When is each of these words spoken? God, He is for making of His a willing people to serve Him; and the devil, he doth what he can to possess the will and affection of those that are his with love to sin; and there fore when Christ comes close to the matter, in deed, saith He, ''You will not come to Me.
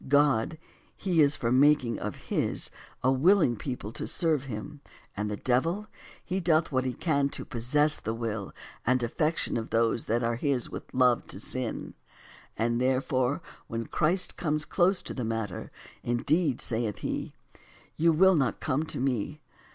God, 0.07 0.57
He 0.97 1.21
is 1.21 1.35
for 1.35 1.51
making 1.51 1.99
of 1.99 2.29
His 2.29 2.71
a 3.03 3.11
willing 3.11 3.55
people 3.55 3.91
to 3.91 4.07
serve 4.07 4.45
Him; 4.45 4.81
and 5.15 5.29
the 5.29 5.37
devil, 5.37 5.85
he 6.25 6.39
doth 6.39 6.71
what 6.71 6.85
he 6.85 6.93
can 6.95 7.29
to 7.29 7.45
possess 7.45 7.99
the 7.99 8.15
will 8.15 8.51
and 8.83 9.03
affection 9.03 9.57
of 9.57 9.69
those 9.69 10.07
that 10.07 10.23
are 10.23 10.37
his 10.37 10.71
with 10.71 10.91
love 10.91 11.27
to 11.27 11.39
sin; 11.39 11.93
and 12.57 12.81
there 12.81 12.99
fore 12.99 13.43
when 13.67 13.85
Christ 13.85 14.37
comes 14.37 14.65
close 14.65 15.03
to 15.03 15.13
the 15.13 15.23
matter, 15.23 15.69
in 16.01 16.23
deed, 16.23 16.61
saith 16.61 16.97
He, 17.05 17.35
''You 17.95 18.11
will 18.11 18.33
not 18.35 18.59
come 18.59 18.81
to 18.87 18.97
Me. 18.99 19.39